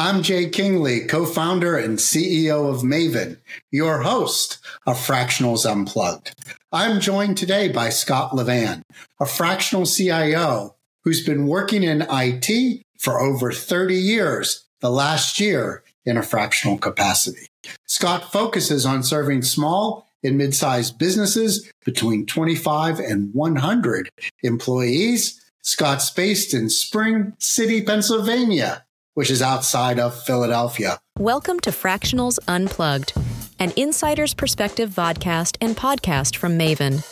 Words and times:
I'm 0.00 0.22
Jay 0.22 0.48
Kingley, 0.48 1.00
co 1.08 1.26
founder 1.26 1.76
and 1.76 1.98
CEO 1.98 2.72
of 2.72 2.82
Maven, 2.82 3.38
your 3.72 4.02
host 4.02 4.64
of 4.86 4.96
Fractionals 4.96 5.68
Unplugged. 5.68 6.36
I'm 6.70 7.00
joined 7.00 7.36
today 7.36 7.66
by 7.66 7.88
Scot 7.88 8.30
LeVan, 8.30 8.82
a 9.18 9.26
fractional 9.26 9.86
CIO 9.86 10.76
who's 11.02 11.26
been 11.26 11.48
working 11.48 11.82
in 11.82 12.06
IT 12.08 12.84
for 12.96 13.20
over 13.20 13.50
30 13.50 13.96
years, 13.96 14.66
the 14.80 14.88
last 14.88 15.40
year 15.40 15.82
in 16.04 16.16
a 16.16 16.22
fractional 16.22 16.78
capacity. 16.78 17.48
Scot 17.88 18.30
focuses 18.30 18.86
on 18.86 19.02
serving 19.02 19.42
small 19.42 20.08
and 20.22 20.38
mid-sized 20.38 20.96
businesses 20.96 21.72
between 21.84 22.24
25 22.24 23.00
and 23.00 23.34
100 23.34 24.10
employees. 24.44 25.44
Scot's 25.64 26.08
based 26.10 26.54
in 26.54 26.70
Spring 26.70 27.32
City, 27.40 27.82
Pennsylvania, 27.82 28.84
which 29.18 29.30
is 29.32 29.42
outside 29.42 29.98
of 29.98 30.14
Philadelphia. 30.14 30.96
Welcome 31.18 31.58
to 31.60 31.70
Fractionals 31.70 32.38
Unplugged, 32.46 33.14
an 33.58 33.72
insider's 33.74 34.32
perspective 34.32 34.90
vodcast 34.90 35.56
and 35.60 35.76
podcast 35.76 36.36
from 36.36 36.56
Maven. 36.56 37.02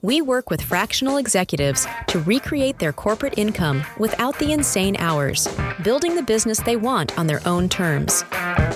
We 0.00 0.22
work 0.22 0.48
with 0.48 0.62
fractional 0.62 1.18
executives 1.18 1.86
to 2.06 2.20
recreate 2.20 2.78
their 2.78 2.94
corporate 2.94 3.36
income 3.36 3.84
without 3.98 4.38
the 4.38 4.52
insane 4.52 4.96
hours, 4.96 5.46
building 5.84 6.14
the 6.14 6.22
business 6.22 6.60
they 6.60 6.76
want 6.76 7.18
on 7.18 7.26
their 7.26 7.46
own 7.46 7.68
terms. 7.68 8.24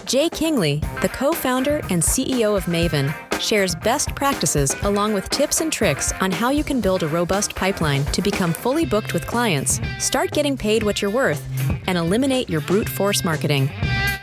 Jay 0.05 0.29
Kingley, 0.29 0.83
the 1.01 1.09
co 1.09 1.33
founder 1.33 1.79
and 1.89 2.03
CEO 2.03 2.55
of 2.55 2.65
Maven, 2.65 3.15
shares 3.41 3.75
best 3.77 4.15
practices 4.15 4.77
along 4.83 5.15
with 5.15 5.31
tips 5.31 5.63
and 5.63 5.73
tricks 5.73 6.13
on 6.21 6.31
how 6.31 6.51
you 6.51 6.63
can 6.63 6.83
build 6.83 7.03
a 7.03 7.09
robust 7.09 7.55
pipeline 7.55 8.05
to 8.13 8.21
become 8.21 8.53
fully 8.53 8.85
booked 8.85 9.15
with 9.15 9.27
clients, 9.27 9.81
start 9.99 10.33
getting 10.33 10.55
paid 10.57 10.83
what 10.83 11.01
you're 11.01 11.11
worth, 11.11 11.43
and 11.87 11.99
eliminate 11.99 12.49
your 12.49 12.61
brute 12.63 12.89
force 12.89 13.25
marketing. 13.25 13.71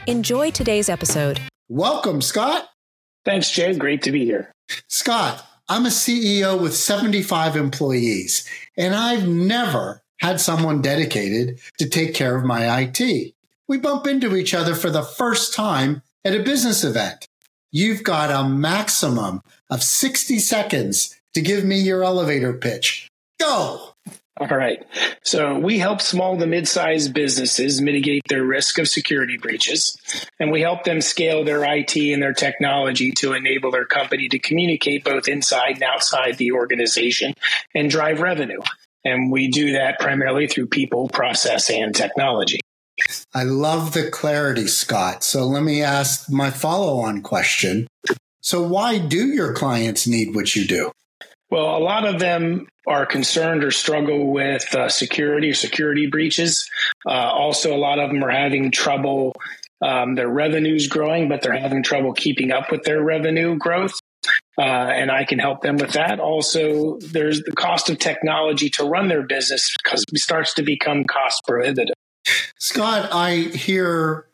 Enjoy 0.07 0.51
today's 0.51 0.89
episode. 0.89 1.39
Welcome, 1.69 2.21
Scot. 2.21 2.67
Thanks, 3.23 3.51
Jay. 3.51 3.73
Great 3.75 4.01
to 4.03 4.11
be 4.11 4.25
here. 4.25 4.51
Scot, 4.87 5.45
I'm 5.69 5.85
a 5.85 5.89
CEO 5.89 6.59
with 6.59 6.75
75 6.75 7.55
employees, 7.55 8.47
and 8.77 8.95
I've 8.95 9.27
never 9.27 10.03
had 10.19 10.39
someone 10.39 10.81
dedicated 10.81 11.59
to 11.79 11.89
take 11.89 12.13
care 12.13 12.35
of 12.35 12.45
my 12.45 12.81
IT. 12.81 13.33
We 13.67 13.77
bump 13.77 14.05
into 14.05 14.35
each 14.35 14.53
other 14.53 14.75
for 14.75 14.89
the 14.89 15.03
first 15.03 15.53
time 15.53 16.01
at 16.25 16.35
a 16.35 16.43
business 16.43 16.83
event. 16.83 17.25
You've 17.71 18.03
got 18.03 18.29
a 18.29 18.47
maximum 18.47 19.41
of 19.69 19.81
60 19.81 20.39
seconds 20.39 21.17
to 21.33 21.41
give 21.41 21.63
me 21.63 21.79
your 21.79 22.03
elevator 22.03 22.53
pitch. 22.53 23.07
Go. 23.39 23.90
All 24.39 24.47
right. 24.47 24.83
So 25.23 25.59
we 25.59 25.77
help 25.77 26.01
small 26.01 26.37
to 26.37 26.47
mid-sized 26.47 27.13
businesses 27.13 27.81
mitigate 27.81 28.23
their 28.27 28.43
risk 28.43 28.79
of 28.79 28.87
security 28.87 29.37
breaches, 29.37 29.97
and 30.39 30.51
we 30.51 30.61
help 30.61 30.83
them 30.83 31.01
scale 31.01 31.43
their 31.43 31.63
IT 31.63 31.95
and 31.95 32.23
their 32.23 32.33
technology 32.33 33.11
to 33.17 33.33
enable 33.33 33.71
their 33.71 33.85
company 33.85 34.29
to 34.29 34.39
communicate 34.39 35.03
both 35.03 35.27
inside 35.27 35.75
and 35.75 35.83
outside 35.83 36.37
the 36.37 36.53
organization 36.53 37.33
and 37.75 37.89
drive 37.89 38.21
revenue. 38.21 38.61
And 39.03 39.31
we 39.31 39.49
do 39.49 39.73
that 39.73 39.99
primarily 39.99 40.47
through 40.47 40.67
people, 40.67 41.09
process, 41.09 41.69
and 41.69 41.93
technology. 41.93 42.59
I 43.33 43.43
love 43.43 43.93
the 43.93 44.09
clarity, 44.09 44.67
Scot. 44.67 45.23
So 45.23 45.45
let 45.45 45.63
me 45.63 45.81
ask 45.81 46.31
my 46.31 46.51
follow-on 46.51 47.21
question. 47.21 47.87
So 48.41 48.61
why 48.61 48.97
do 48.97 49.27
your 49.27 49.53
clients 49.53 50.07
need 50.07 50.33
what 50.35 50.55
you 50.55 50.65
do? 50.65 50.91
Well, 51.51 51.77
a 51.77 51.79
lot 51.79 52.05
of 52.05 52.19
them 52.19 52.67
are 52.87 53.05
concerned 53.05 53.63
or 53.65 53.71
struggle 53.71 54.31
with 54.31 54.73
uh, 54.73 54.87
security 54.87 55.49
or 55.49 55.53
security 55.53 56.07
breaches. 56.07 56.69
Uh, 57.05 57.11
also, 57.11 57.75
a 57.75 57.77
lot 57.77 57.99
of 57.99 58.09
them 58.09 58.23
are 58.23 58.31
having 58.31 58.71
trouble. 58.71 59.33
Um, 59.81 60.15
their 60.15 60.29
revenue's 60.29 60.87
growing, 60.87 61.27
but 61.27 61.41
they're 61.41 61.57
having 61.57 61.83
trouble 61.83 62.13
keeping 62.13 62.51
up 62.51 62.71
with 62.71 62.83
their 62.83 63.03
revenue 63.03 63.57
growth. 63.57 63.99
Uh, 64.57 64.61
and 64.61 65.11
I 65.11 65.25
can 65.25 65.39
help 65.39 65.61
them 65.61 65.77
with 65.77 65.93
that. 65.93 66.19
Also, 66.19 66.99
there's 66.99 67.41
the 67.41 67.51
cost 67.51 67.89
of 67.89 67.99
technology 67.99 68.69
to 68.71 68.85
run 68.85 69.07
their 69.07 69.23
business 69.23 69.73
because 69.83 70.05
it 70.07 70.19
starts 70.19 70.53
to 70.53 70.63
become 70.63 71.03
cost 71.03 71.41
prohibitive. 71.47 71.95
Scot, 72.59 73.09
I 73.11 73.35
hear 73.35 74.27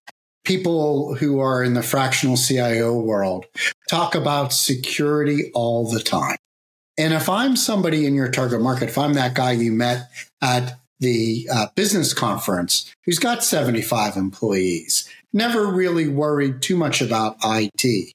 people 0.44 1.16
who 1.16 1.40
are 1.40 1.64
in 1.64 1.74
the 1.74 1.84
fractional 1.84 2.36
CIO 2.36 3.00
world 3.00 3.46
talk 3.90 4.16
about 4.16 4.54
security 4.54 5.52
all 5.54 5.90
the 5.90 6.02
time. 6.02 6.38
And 6.98 7.14
if 7.14 7.30
I'm 7.30 7.56
somebody 7.56 8.06
in 8.06 8.16
your 8.16 8.30
target 8.30 8.62
market, 8.62 8.90
if 8.90 8.98
I'm 8.98 9.14
that 9.14 9.36
guy 9.36 9.52
you 9.52 9.72
met 9.72 10.10
at 10.42 10.80
the 11.00 11.48
uh, 11.54 11.68
business 11.76 12.14
conference 12.14 12.92
who's 13.06 13.20
got 13.20 13.44
75 13.44 14.18
employees, 14.18 15.08
never 15.32 15.68
really 15.68 16.08
worried 16.08 16.62
too 16.62 16.76
much 16.76 17.02
about 17.02 17.38
IT, 17.44 18.14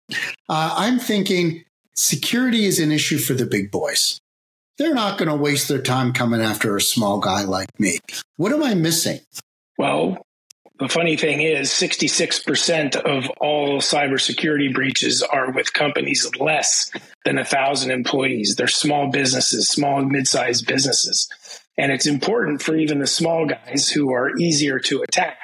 uh, 0.48 0.75
I'm 0.76 0.98
thinking 0.98 1.65
security 1.94 2.65
is 2.65 2.81
an 2.81 2.91
issue 2.91 3.19
for 3.19 3.34
the 3.34 3.47
big 3.47 3.70
boys. 3.70 4.20
They're 4.78 4.94
not 4.94 5.19
going 5.19 5.28
to 5.28 5.37
waste 5.37 5.69
their 5.69 5.82
time 5.82 6.12
coming 6.12 6.41
after 6.41 6.76
a 6.76 6.81
small 6.81 7.20
guy 7.20 7.44
like 7.44 7.69
me. 7.78 7.99
What 8.37 8.53
am 8.53 8.62
I 8.62 8.75
missing? 8.75 9.20
Well, 9.78 10.19
the 10.82 10.88
funny 10.88 11.16
thing 11.16 11.41
is, 11.41 11.70
66% 11.70 12.97
of 12.97 13.31
all 13.41 13.78
cybersecurity 13.81 14.72
breaches 14.75 15.22
are 15.22 15.50
with 15.50 15.72
companies 15.72 16.31
less 16.38 16.91
than 17.25 17.38
a 17.38 17.44
thousand 17.44 17.91
employees. 17.91 18.56
They're 18.56 18.69
small 18.69 19.10
businesses, 19.10 19.69
small 19.69 20.00
and 20.00 20.10
mid-sized 20.10 20.66
businesses. 20.66 21.28
And 21.78 21.91
it's 21.93 22.06
important 22.06 22.62
for 22.62 22.76
even 22.76 22.98
the 22.98 23.06
small 23.06 23.47
guys 23.47 23.88
who 23.88 24.12
are 24.12 24.37
easier 24.37 24.78
to 24.81 25.03
attack 25.03 25.38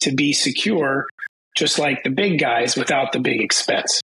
to 0.00 0.14
be 0.14 0.32
secure, 0.32 1.06
just 1.56 1.78
like 1.78 2.04
the 2.04 2.10
big 2.10 2.38
guys 2.38 2.76
without 2.76 3.12
the 3.12 3.20
big 3.20 3.40
expense. 3.40 4.00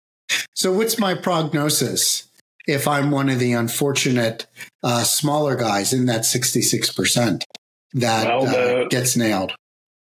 So, 0.55 0.73
what's 0.73 0.99
my 0.99 1.15
prognosis 1.15 2.29
if 2.67 2.89
I'm 2.89 3.11
one 3.11 3.29
of 3.29 3.39
the 3.39 3.53
unfortunate 3.53 4.47
uh, 4.83 5.05
smaller 5.05 5.55
guys 5.55 5.93
in 5.93 6.07
that 6.07 6.23
66% 6.23 7.45
that 7.95 8.27
well, 8.27 8.45
the, 8.45 8.85
uh, 8.85 8.89
gets 8.89 9.17
nailed? 9.17 9.53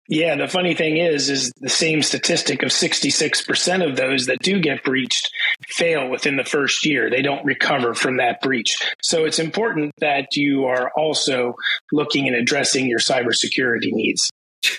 Yeah, 0.08 0.36
the 0.36 0.48
funny 0.48 0.74
thing 0.74 0.96
is, 0.96 1.30
is 1.30 1.52
the 1.60 1.68
same 1.68 2.02
statistic 2.02 2.62
of 2.62 2.70
66% 2.70 3.88
of 3.88 3.96
those 3.96 4.26
that 4.26 4.40
do 4.40 4.60
get 4.60 4.82
breached 4.82 5.30
fail 5.68 6.08
within 6.08 6.36
the 6.36 6.44
first 6.44 6.84
year. 6.84 7.08
They 7.08 7.22
don't 7.22 7.44
recover 7.44 7.94
from 7.94 8.16
that 8.16 8.40
breach. 8.42 8.76
So 9.00 9.24
it's 9.24 9.38
important 9.38 9.92
that 9.98 10.34
you 10.34 10.64
are 10.66 10.90
also 10.96 11.54
looking 11.92 12.26
and 12.26 12.36
addressing 12.36 12.86
your 12.86 12.98
cybersecurity 12.98 13.92
needs. 13.92 14.28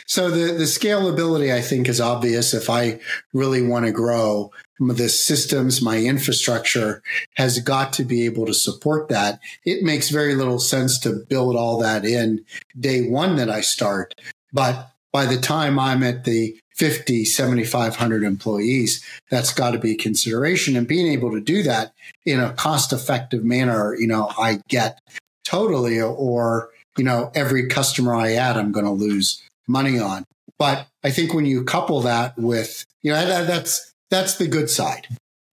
So 0.07 0.29
the, 0.29 0.53
the 0.53 0.63
scalability, 0.63 1.53
I 1.53 1.61
think, 1.61 1.87
is 1.87 1.99
obvious. 1.99 2.53
If 2.53 2.69
I 2.69 2.99
really 3.33 3.61
want 3.61 3.85
to 3.85 3.91
grow, 3.91 4.51
the 4.79 5.09
systems, 5.09 5.81
my 5.81 5.97
infrastructure 5.99 7.01
has 7.35 7.59
got 7.59 7.93
to 7.93 8.03
be 8.03 8.25
able 8.25 8.45
to 8.45 8.53
support 8.53 9.09
that. 9.09 9.39
It 9.65 9.83
makes 9.83 10.09
very 10.09 10.35
little 10.35 10.59
sense 10.59 10.99
to 10.99 11.23
build 11.29 11.55
all 11.55 11.79
that 11.79 12.05
in 12.05 12.45
day 12.77 13.07
one 13.07 13.35
that 13.37 13.49
I 13.49 13.61
start. 13.61 14.15
But 14.51 14.92
by 15.13 15.25
the 15.27 15.37
time 15.37 15.79
I'm 15.79 16.03
at 16.03 16.25
the 16.25 16.57
50, 16.75 17.23
7,500 17.23 18.23
employees, 18.23 19.05
that's 19.29 19.53
got 19.53 19.71
to 19.71 19.79
be 19.79 19.91
a 19.91 19.97
consideration. 19.97 20.75
And 20.75 20.87
being 20.87 21.07
able 21.13 21.31
to 21.31 21.39
do 21.39 21.61
that 21.63 21.93
in 22.25 22.39
a 22.39 22.51
cost 22.53 22.91
effective 22.91 23.45
manner, 23.45 23.95
you 23.95 24.07
know, 24.07 24.31
I 24.37 24.59
get 24.67 24.99
totally, 25.45 26.01
or, 26.01 26.71
you 26.97 27.03
know, 27.03 27.31
every 27.35 27.67
customer 27.67 28.15
I 28.15 28.33
add, 28.33 28.57
I'm 28.57 28.71
going 28.71 28.85
to 28.85 28.91
lose 28.91 29.41
money 29.67 29.99
on. 29.99 30.25
But 30.57 30.87
I 31.03 31.11
think 31.11 31.33
when 31.33 31.45
you 31.45 31.63
couple 31.63 32.01
that 32.01 32.37
with, 32.37 32.83
you 33.03 33.11
know, 33.11 33.25
that, 33.25 33.47
that's, 33.47 33.93
that's 34.09 34.37
the 34.37 34.47
good 34.47 34.69
side. 34.69 35.07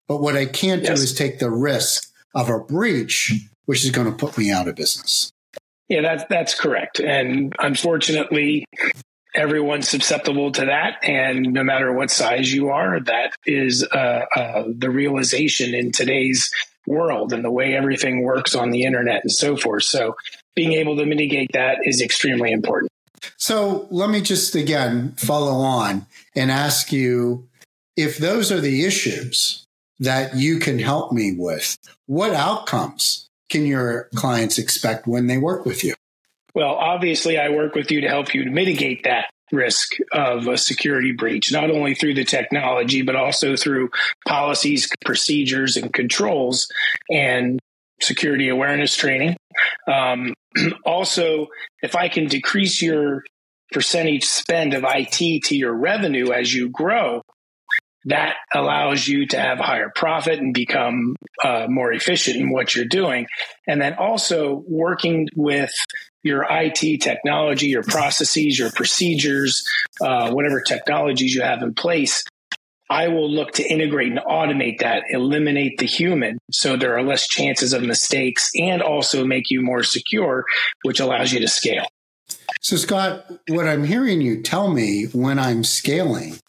But 0.09 0.22
what 0.22 0.37
I 0.37 0.47
can't 0.47 0.82
yes. 0.82 0.98
do 0.98 1.03
is 1.04 1.15
take 1.15 1.38
the 1.38 1.50
risk 1.50 2.10
of 2.34 2.48
a 2.48 2.59
breach, 2.59 3.32
which 3.66 3.84
is 3.84 3.91
going 3.91 4.10
to 4.10 4.16
put 4.16 4.38
me 4.38 4.50
out 4.50 4.69
of 4.69 4.75
business. 4.75 5.31
Yeah, 5.88 6.03
that's 6.03 6.25
that's 6.31 6.54
correct. 6.54 7.00
And 7.00 7.54
unfortunately, 7.59 8.65
everyone's 9.34 9.88
susceptible 9.88 10.52
to 10.52 10.66
that. 10.66 10.98
And 11.02 11.52
no 11.52 11.62
matter 11.62 11.92
what 11.92 12.10
size 12.10 12.53
you 12.53 12.71
are 12.71 13.00
that 13.00 13.32
is 13.47 13.84
uh, 13.84 14.24
uh, 14.34 14.65
the 14.77 14.91
realization 14.91 15.74
in 15.74 15.92
today's 15.92 16.50
world 16.86 17.32
and 17.32 17.44
the 17.44 17.50
way 17.50 17.74
everything 17.74 18.22
works 18.22 18.54
on 18.54 18.71
the 18.71 18.84
internet 18.84 19.22
and 19.22 19.30
so 19.30 19.56
forth. 19.56 19.84
So 19.84 20.16
being 20.56 20.72
able 20.72 20.97
to 20.97 21.06
mitigate 21.06 21.53
that 21.53 21.78
is 21.84 22.00
extremely 22.00 22.50
important. 22.50 22.91
So 23.36 23.86
let 23.91 24.10
me 24.10 24.21
just 24.21 24.54
again 24.54 25.15
follow 25.16 25.53
on 25.53 26.06
and 26.34 26.50
ask 26.50 26.91
you 26.92 27.48
if 27.97 28.18
those 28.18 28.50
are 28.50 28.60
the 28.60 28.84
issues 28.84 29.66
that 29.98 30.34
you 30.36 30.59
can 30.59 30.78
help 30.78 31.12
me 31.12 31.34
with 31.36 31.77
what 32.06 32.32
outcomes 32.32 33.28
can 33.50 33.66
your 33.66 34.09
clients 34.15 34.59
expect 34.59 35.06
when 35.06 35.27
they 35.27 35.36
work 35.36 35.66
with 35.66 35.84
you 35.84 35.94
well, 36.54 36.74
obviously, 36.74 37.38
I 37.38 37.50
work 37.50 37.74
with 37.74 37.91
you 37.91 38.02
to 38.02 38.08
help 38.08 38.34
you 38.34 38.44
to 38.44 38.50
mitigate 38.50 39.04
that 39.04 39.26
risk 39.52 39.92
of 40.12 40.47
a 40.47 40.56
security 40.56 41.12
breach, 41.12 41.52
not 41.52 41.70
only 41.70 41.94
through 41.94 42.14
the 42.14 42.24
technology, 42.24 43.02
but 43.02 43.16
also 43.16 43.56
through 43.56 43.91
policies, 44.26 44.88
procedures, 45.04 45.76
and 45.76 45.92
controls 45.92 46.68
and 47.10 47.58
security 48.00 48.48
awareness 48.48 48.97
training. 48.97 49.36
Um, 49.86 50.34
also, 50.84 51.48
if 51.82 51.94
I 51.97 52.08
can 52.08 52.26
decrease 52.26 52.80
your 52.80 53.24
percentage 53.72 54.24
spend 54.24 54.74
of 54.74 54.84
IT 54.86 55.44
to 55.44 55.56
your 55.56 55.72
revenue 55.72 56.32
as 56.32 56.53
you 56.53 56.70
grow, 56.70 57.22
that 58.06 58.36
allows 58.54 59.06
you 59.06 59.26
to 59.26 59.38
have 59.38 59.58
higher 59.58 59.91
profit 59.94 60.38
and 60.38 60.54
become 60.54 61.16
uh, 61.44 61.66
more 61.68 61.92
efficient 61.92 62.36
in 62.36 62.50
what 62.50 62.74
you're 62.74 62.86
doing. 62.86 63.26
And 63.68 63.80
then 63.80 63.94
also 63.94 64.64
working 64.66 65.28
with 65.36 65.72
your 66.22 66.46
IT 66.50 67.00
technology, 67.00 67.66
your 67.66 67.82
processes, 67.82 68.58
your 68.58 68.70
procedures, 68.70 69.66
uh, 70.00 70.30
whatever 70.32 70.60
technologies 70.60 71.34
you 71.34 71.42
have 71.42 71.62
in 71.62 71.74
place. 71.74 72.24
I 72.90 73.06
will 73.06 73.30
look 73.30 73.52
to 73.52 73.62
integrate 73.62 74.08
and 74.08 74.18
automate 74.18 74.80
that, 74.80 75.04
eliminate 75.10 75.78
the 75.78 75.86
human 75.86 76.38
so 76.50 76.76
there 76.76 76.96
are 76.96 77.04
less 77.04 77.28
chances 77.28 77.72
of 77.72 77.82
mistakes 77.82 78.50
and 78.56 78.82
also 78.82 79.24
make 79.24 79.48
you 79.48 79.62
more 79.62 79.84
secure, 79.84 80.44
which 80.82 80.98
allows 80.98 81.32
you 81.32 81.38
to 81.38 81.48
scale. 81.48 81.86
So, 82.60 82.76
Scot, 82.76 83.30
what 83.48 83.68
I'm 83.68 83.84
hearing 83.84 84.20
you 84.20 84.42
tell 84.42 84.72
me 84.72 85.04
when 85.12 85.38
I'm 85.38 85.62
scaling 85.62 86.40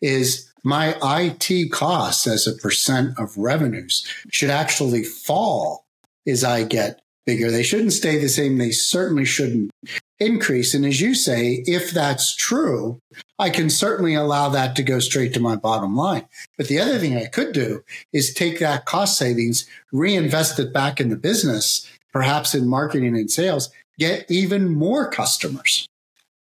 is 0.00 0.50
my 0.64 0.96
IT 1.02 1.70
costs 1.70 2.26
as 2.26 2.46
a 2.46 2.54
percent 2.54 3.18
of 3.18 3.36
revenues 3.36 4.06
should 4.30 4.50
actually 4.50 5.04
fall 5.04 5.84
as 6.26 6.44
I 6.44 6.64
get 6.64 7.00
They 7.36 7.62
shouldn't 7.62 7.92
stay 7.92 8.18
the 8.18 8.28
same. 8.28 8.58
They 8.58 8.70
certainly 8.70 9.24
shouldn't 9.24 9.70
increase. 10.18 10.74
And 10.74 10.84
as 10.84 11.00
you 11.00 11.14
say, 11.14 11.62
if 11.66 11.90
that's 11.90 12.34
true, 12.36 13.00
I 13.38 13.50
can 13.50 13.70
certainly 13.70 14.14
allow 14.14 14.48
that 14.50 14.76
to 14.76 14.82
go 14.82 14.98
straight 14.98 15.32
to 15.34 15.40
my 15.40 15.56
bottom 15.56 15.96
line. 15.96 16.26
But 16.56 16.68
the 16.68 16.78
other 16.78 16.98
thing 16.98 17.16
I 17.16 17.26
could 17.26 17.52
do 17.52 17.82
is 18.12 18.34
take 18.34 18.58
that 18.58 18.84
cost 18.84 19.18
savings, 19.18 19.66
reinvest 19.92 20.58
it 20.58 20.72
back 20.72 21.00
in 21.00 21.08
the 21.08 21.16
business, 21.16 21.88
perhaps 22.12 22.54
in 22.54 22.68
marketing 22.68 23.16
and 23.16 23.30
sales, 23.30 23.70
get 23.98 24.30
even 24.30 24.68
more 24.68 25.10
customers. 25.10 25.86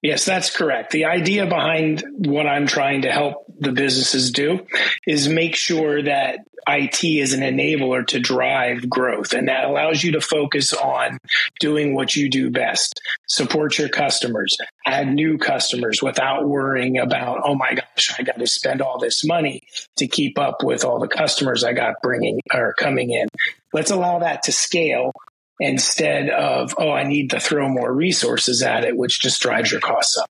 Yes, 0.01 0.25
that's 0.25 0.55
correct. 0.55 0.91
The 0.91 1.05
idea 1.05 1.47
behind 1.47 2.03
what 2.17 2.47
I'm 2.47 2.67
trying 2.67 3.01
to 3.01 3.11
help 3.11 3.45
the 3.59 3.71
businesses 3.71 4.31
do 4.31 4.65
is 5.07 5.27
make 5.27 5.55
sure 5.55 6.03
that 6.03 6.39
IT 6.67 7.03
is 7.03 7.33
an 7.33 7.41
enabler 7.41 8.05
to 8.07 8.19
drive 8.19 8.89
growth. 8.89 9.33
And 9.33 9.47
that 9.47 9.65
allows 9.65 10.03
you 10.03 10.11
to 10.13 10.21
focus 10.21 10.73
on 10.73 11.19
doing 11.59 11.93
what 11.93 12.15
you 12.15 12.29
do 12.29 12.49
best, 12.49 12.99
support 13.27 13.77
your 13.77 13.89
customers, 13.89 14.57
add 14.85 15.07
new 15.07 15.37
customers 15.37 16.01
without 16.01 16.47
worrying 16.47 16.97
about, 16.97 17.41
oh 17.43 17.55
my 17.55 17.73
gosh, 17.73 18.13
I 18.19 18.23
got 18.23 18.39
to 18.39 18.47
spend 18.47 18.81
all 18.81 18.99
this 18.99 19.25
money 19.25 19.61
to 19.97 20.07
keep 20.07 20.37
up 20.37 20.63
with 20.63 20.83
all 20.83 20.99
the 20.99 21.07
customers 21.07 21.63
I 21.63 21.73
got 21.73 21.95
bringing 22.01 22.39
or 22.53 22.73
coming 22.73 23.11
in. 23.11 23.27
Let's 23.73 23.91
allow 23.91 24.19
that 24.19 24.43
to 24.43 24.51
scale 24.51 25.11
instead 25.59 26.29
of, 26.29 26.75
oh, 26.77 26.91
I 26.91 27.03
need 27.03 27.31
to 27.31 27.39
throw 27.39 27.69
more 27.69 27.91
resources 27.91 28.61
at 28.61 28.83
it, 28.83 28.95
which 28.95 29.19
just 29.19 29.41
drives 29.41 29.71
your 29.71 29.81
costs 29.81 30.17
up. 30.17 30.29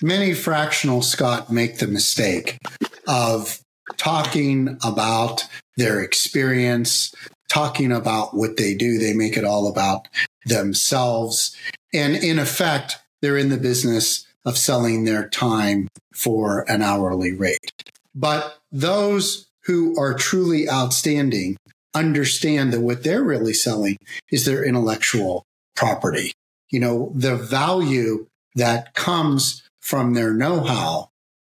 Many 0.00 0.34
fractional 0.34 1.02
Scott 1.02 1.52
make 1.52 1.78
the 1.78 1.86
mistake 1.86 2.58
of 3.06 3.61
talking 3.96 4.78
about 4.84 5.46
their 5.76 6.02
experience, 6.02 7.14
talking 7.48 7.92
about 7.92 8.34
what 8.34 8.56
they 8.56 8.74
do. 8.74 8.98
They 8.98 9.12
make 9.12 9.36
it 9.36 9.44
all 9.44 9.68
about 9.68 10.08
themselves. 10.46 11.56
And 11.92 12.16
in 12.16 12.38
effect, 12.38 12.98
they're 13.20 13.36
in 13.36 13.50
the 13.50 13.56
business 13.56 14.26
of 14.44 14.58
selling 14.58 15.04
their 15.04 15.28
time 15.28 15.88
for 16.14 16.68
an 16.70 16.82
hourly 16.82 17.32
rate. 17.32 17.72
But 18.14 18.58
those 18.70 19.48
who 19.64 19.98
are 19.98 20.14
truly 20.14 20.68
outstanding 20.68 21.56
understand 21.94 22.72
that 22.72 22.80
what 22.80 23.04
they're 23.04 23.22
really 23.22 23.52
selling 23.52 23.98
is 24.30 24.44
their 24.44 24.64
intellectual 24.64 25.44
property. 25.76 26.32
You 26.70 26.80
know, 26.80 27.12
the 27.14 27.36
value 27.36 28.26
that 28.54 28.94
comes 28.94 29.62
from 29.80 30.14
their 30.14 30.32
know 30.32 30.60
how 30.60 31.10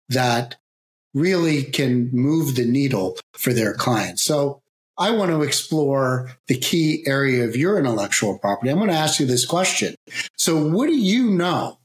that 0.08 0.56
really 1.14 1.64
can 1.64 2.10
move 2.12 2.56
the 2.56 2.66
needle 2.66 3.18
for 3.34 3.54
their 3.54 3.74
clients. 3.74 4.22
So 4.22 4.62
I 4.98 5.12
want 5.12 5.32
to 5.32 5.42
explore 5.44 6.32
the 6.48 6.58
key 6.58 7.04
area 7.08 7.46
of 7.46 7.56
your 7.56 7.80
intellectual 7.80 8.38
property. 8.38 8.70
I'm 8.70 8.78
going 8.78 8.90
to 8.90 8.96
ask 8.96 9.20
you 9.20 9.26
this 9.26 9.46
question. 9.46 9.96
So 10.38 10.62
what 10.62 10.88
do 10.88 10.96
you 10.96 11.32
know 11.32 11.80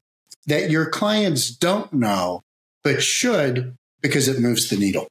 that 0.47 0.71
your 0.71 0.87
clients 0.87 1.49
don't 1.49 1.93
know, 1.93 2.43
but 2.83 3.03
should 3.03 3.77
because 4.03 4.29
it 4.29 4.41
moves 4.41 4.69
the 4.69 4.77
needle? 4.77 5.07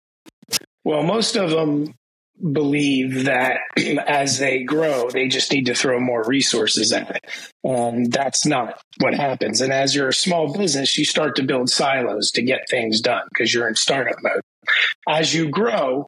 Well, 0.83 1.03
most 1.03 1.37
of 1.37 1.49
them 1.49 1.95
believe 2.51 3.25
that 3.25 3.59
as 4.07 4.37
they 4.37 4.63
grow, 4.63 5.09
they 5.09 5.27
just 5.27 5.51
need 5.51 5.67
to 5.67 5.75
throw 5.75 5.99
more 5.99 6.23
resources 6.23 6.91
at 6.91 7.15
it. 7.15 7.25
And 7.63 8.11
that's 8.11 8.45
not 8.45 8.81
what 8.99 9.13
happens. 9.13 9.61
And 9.61 9.71
as 9.71 9.95
you're 9.95 10.09
a 10.09 10.13
small 10.13 10.53
business, 10.53 10.97
you 10.97 11.05
start 11.05 11.35
to 11.37 11.43
build 11.43 11.69
silos 11.69 12.31
to 12.31 12.41
get 12.41 12.69
things 12.69 13.01
done 13.01 13.23
because 13.29 13.53
you're 13.53 13.67
in 13.67 13.75
startup 13.75 14.17
mode. 14.21 14.41
As 15.07 15.33
you 15.33 15.49
grow, 15.49 16.07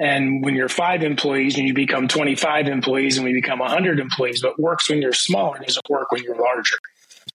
and 0.00 0.44
when 0.44 0.54
you're 0.54 0.68
five 0.68 1.02
employees 1.02 1.58
and 1.58 1.66
you 1.66 1.74
become 1.74 2.06
25 2.06 2.68
employees 2.68 3.16
and 3.16 3.24
we 3.24 3.32
become 3.32 3.58
100 3.58 3.98
employees, 3.98 4.40
but 4.40 4.58
works 4.58 4.88
when 4.88 5.02
you're 5.02 5.12
small 5.12 5.54
and 5.54 5.66
doesn't 5.66 5.88
work 5.90 6.12
when 6.12 6.22
you're 6.22 6.40
larger. 6.40 6.76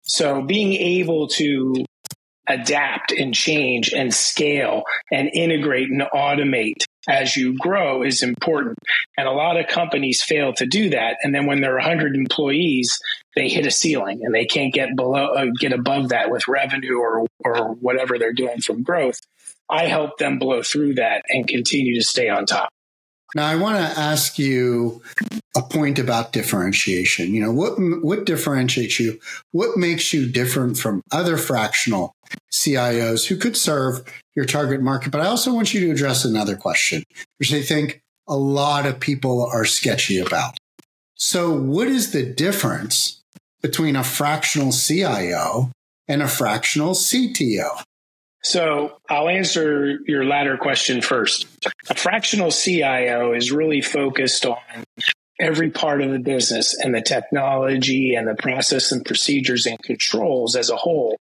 So 0.03 0.43
being 0.43 0.73
able 0.73 1.27
to 1.29 1.73
adapt 2.47 3.11
and 3.11 3.33
change 3.33 3.93
and 3.93 4.13
scale 4.13 4.83
and 5.11 5.29
integrate 5.33 5.89
and 5.89 6.01
automate 6.13 6.83
as 7.07 7.36
you 7.36 7.57
grow 7.57 8.03
is 8.03 8.21
important. 8.24 8.77
And 9.18 9.27
a 9.27 9.31
lot 9.31 9.57
of 9.57 9.68
companies 9.68 10.21
fail 10.21 10.53
to 10.53 10.65
do 10.65 10.89
that. 10.92 11.18
And 11.24 11.33
then 11.33 11.45
when 11.45 11.62
they're 11.62 11.75
100 11.75 12.15
employees, 12.15 12.98
they 13.36 13.50
hit 13.50 13.65
a 13.65 13.71
ceiling 13.71 14.21
and 14.24 14.33
they 14.33 14.45
can't 14.45 14.74
get 14.74 14.95
below, 14.95 15.33
uh, 15.33 15.48
get 15.59 15.74
above 15.74 16.09
that 16.09 16.30
with 16.30 16.48
revenue 16.48 16.98
or, 16.98 17.25
or 17.44 17.74
whatever 17.74 18.19
they're 18.19 18.33
doing 18.33 18.62
from 18.62 18.83
growth. 18.83 19.19
I 19.69 19.86
help 19.86 20.18
them 20.18 20.38
blow 20.38 20.62
through 20.63 20.95
that 20.95 21.24
and 21.30 21.48
continue 21.48 21.95
to 21.95 22.06
stay 22.06 22.30
on 22.30 22.45
top. 22.45 22.69
Now, 23.33 23.48
I 23.48 23.56
want 23.56 23.77
to 23.77 24.00
ask 24.00 24.38
you 24.38 25.01
a 25.56 25.62
point 25.62 26.00
about 26.00 26.33
differentiation. 26.33 27.33
You 27.33 27.42
know, 27.42 27.51
what 27.53 27.75
what 27.77 28.25
differentiates 28.25 29.00
you? 29.00 29.19
What 29.51 29.77
makes 29.77 30.12
you 30.12 30.30
different 30.30 30.77
from 30.77 31.01
other 31.13 31.38
fractional 31.38 32.13
CIOs 32.51 33.28
who 33.28 33.38
could 33.38 33.57
serve 33.57 34.04
your 34.36 34.45
target 34.45 34.81
market? 34.81 35.12
But 35.12 35.22
I 35.22 35.28
also 35.28 35.54
want 35.54 35.74
you 35.74 35.81
to 35.81 35.92
address 35.92 36.25
another 36.25 36.56
question, 36.56 37.04
which 37.38 37.54
I 37.54 37.62
think 37.62 38.01
a 38.28 38.36
lot 38.36 38.86
of 38.86 39.00
people 39.00 39.45
are 39.45 39.66
sketchy 39.66 40.19
about. 40.19 40.57
So, 41.16 41.51
what 41.51 41.88
is 41.88 42.12
the 42.12 42.24
difference 42.24 43.22
between 43.62 43.95
a 43.95 44.04
fractional 44.04 44.72
CIO 44.72 45.72
and 46.07 46.22
a 46.22 46.28
fractional 46.28 46.94
CTO? 46.94 47.83
So 48.44 48.98
I'll 49.07 49.30
answer 49.30 50.00
your 50.07 50.25
latter 50.25 50.57
question 50.57 51.01
first. 51.01 51.45
A 51.89 51.96
fractional 51.96 52.51
CIO 52.51 53.34
is 53.34 53.51
really 53.51 53.82
focused 53.82 54.46
on 54.46 54.58
every 55.39 55.70
part 55.70 56.01
of 56.01 56.12
the 56.12 56.20
business 56.20 56.75
and 56.77 56.94
the 56.94 57.01
technology 57.01 58.15
and 58.15 58.27
the 58.27 58.36
process 58.36 58.91
and 58.91 59.05
procedures 59.05 59.65
and 59.65 59.82
controls 59.84 60.55
as 60.55 60.70
a 60.70 60.75
whole 60.75 61.20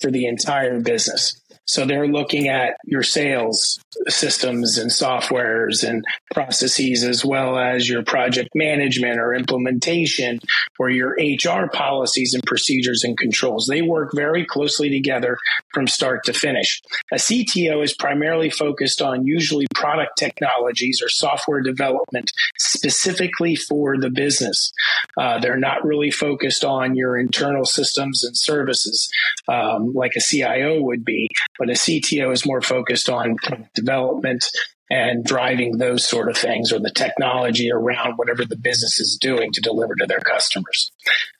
for 0.00 0.10
the 0.10 0.26
entire 0.26 0.80
business. 0.80 1.40
So 1.70 1.84
they're 1.84 2.08
looking 2.08 2.48
at 2.48 2.74
your 2.84 3.04
sales 3.04 3.78
systems 4.08 4.76
and 4.76 4.90
softwares 4.90 5.88
and 5.88 6.04
processes, 6.34 7.04
as 7.04 7.24
well 7.24 7.56
as 7.56 7.88
your 7.88 8.02
project 8.02 8.48
management 8.56 9.20
or 9.20 9.34
implementation 9.34 10.40
or 10.80 10.90
your 10.90 11.16
HR 11.20 11.68
policies 11.72 12.34
and 12.34 12.42
procedures 12.42 13.04
and 13.04 13.16
controls. 13.16 13.68
They 13.70 13.82
work 13.82 14.10
very 14.16 14.44
closely 14.44 14.90
together 14.90 15.38
from 15.72 15.86
start 15.86 16.24
to 16.24 16.32
finish. 16.32 16.80
A 17.12 17.16
CTO 17.16 17.82
is 17.82 17.94
primarily 17.94 18.50
focused 18.50 19.00
on 19.02 19.26
usually 19.26 19.66
product 19.74 20.18
technologies 20.18 21.00
or 21.02 21.08
software 21.08 21.60
development 21.60 22.30
specifically 22.58 23.56
for 23.56 23.98
the 23.98 24.10
business. 24.10 24.72
Uh, 25.18 25.38
they're 25.38 25.58
not 25.58 25.84
really 25.84 26.10
focused 26.10 26.64
on 26.64 26.94
your 26.94 27.18
internal 27.18 27.64
systems 27.64 28.24
and 28.24 28.36
services 28.36 29.10
um, 29.48 29.92
like 29.94 30.12
a 30.16 30.20
CIO 30.20 30.80
would 30.80 31.04
be 31.04 31.28
but 31.58 31.68
a 31.68 31.74
CTO 31.74 32.32
is 32.32 32.46
more 32.46 32.62
focused 32.62 33.08
on 33.08 33.36
development 33.74 34.46
and 34.90 35.24
driving 35.24 35.78
those 35.78 36.04
sort 36.04 36.28
of 36.28 36.36
things 36.36 36.72
or 36.72 36.80
the 36.80 36.90
technology 36.90 37.70
around 37.70 38.16
whatever 38.16 38.44
the 38.44 38.56
business 38.56 38.98
is 38.98 39.16
doing 39.20 39.52
to 39.52 39.60
deliver 39.60 39.94
to 39.94 40.06
their 40.06 40.18
customers. 40.20 40.90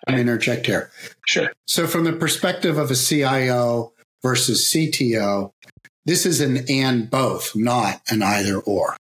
I 0.06 0.20
interject 0.20 0.66
here. 0.66 0.90
Sure. 1.26 1.50
So, 1.66 1.86
from 1.86 2.04
the 2.04 2.12
perspective 2.12 2.78
of 2.78 2.90
a 2.90 2.94
CIO 2.94 3.92
versus 4.22 4.68
CTO, 4.72 5.52
this 6.04 6.26
is 6.26 6.40
an 6.40 6.64
and 6.68 7.10
both, 7.10 7.54
not 7.54 8.00
an 8.08 8.22
either 8.22 8.58
or. 8.58 8.96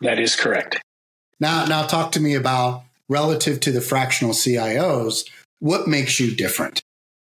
That 0.00 0.18
is 0.18 0.36
correct. 0.36 0.80
Now, 1.40 1.64
now 1.64 1.82
talk 1.86 2.12
to 2.12 2.20
me 2.20 2.34
about 2.34 2.84
relative 3.08 3.60
to 3.60 3.72
the 3.72 3.80
fractional 3.80 4.32
CIOs. 4.32 5.28
What 5.60 5.88
makes 5.88 6.20
you 6.20 6.34
different? 6.34 6.82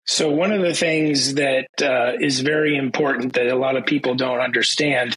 So, 0.06 0.30
one 0.30 0.52
of 0.52 0.62
the 0.62 0.74
things 0.74 1.34
that 1.34 1.68
uh, 1.82 2.12
is 2.20 2.40
very 2.40 2.76
important 2.76 3.34
that 3.34 3.46
a 3.46 3.54
lot 3.54 3.76
of 3.76 3.86
people 3.86 4.14
don't 4.14 4.40
understand 4.40 5.14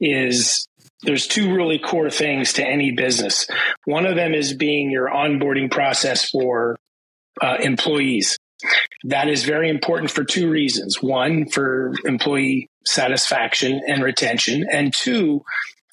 is 0.00 0.66
there's 1.02 1.26
two 1.26 1.54
really 1.54 1.78
core 1.78 2.10
things 2.10 2.54
to 2.54 2.66
any 2.66 2.92
business. 2.92 3.46
One 3.84 4.06
of 4.06 4.16
them 4.16 4.34
is 4.34 4.54
being 4.54 4.90
your 4.90 5.08
onboarding 5.08 5.70
process 5.70 6.28
for 6.28 6.76
uh, 7.40 7.58
employees. 7.60 8.36
That 9.04 9.28
is 9.28 9.44
very 9.44 9.68
important 9.68 10.10
for 10.10 10.24
two 10.24 10.50
reasons. 10.50 11.02
One, 11.02 11.48
for 11.48 11.92
employee 12.04 12.68
satisfaction 12.84 13.80
and 13.86 14.02
retention, 14.02 14.66
and 14.70 14.92
two, 14.92 15.42